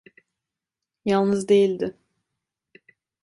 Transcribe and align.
Yalnız 1.05 1.47
değildi. 1.47 1.97